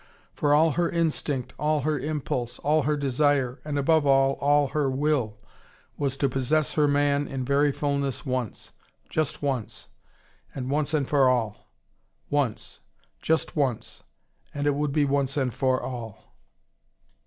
For 0.33 0.51
all 0.55 0.71
her 0.71 0.89
instinct, 0.89 1.53
all 1.59 1.81
her 1.81 1.99
impulse, 1.99 2.57
all 2.57 2.81
her 2.81 2.97
desire, 2.97 3.59
and 3.63 3.77
above 3.77 4.03
all, 4.07 4.31
all 4.41 4.69
her 4.69 4.89
will, 4.89 5.37
was 5.95 6.17
to 6.17 6.27
possess 6.27 6.73
her 6.73 6.87
man 6.87 7.27
in 7.27 7.45
very 7.45 7.71
fulness 7.71 8.25
once: 8.25 8.71
just 9.11 9.43
once: 9.43 9.89
and 10.55 10.71
once 10.71 10.95
and 10.95 11.07
for 11.07 11.29
all. 11.29 11.69
Once, 12.31 12.79
just 13.21 13.55
once: 13.55 14.01
and 14.55 14.65
it 14.65 14.73
would 14.73 14.91
be 14.91 15.05
once 15.05 15.37
and 15.37 15.53
for 15.53 15.79
all. 15.83 16.35